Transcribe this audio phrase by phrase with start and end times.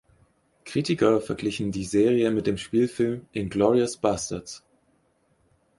[0.65, 4.65] Kritiker verglichen die Serie mit dem Spielfilm "Inglourious Basterds".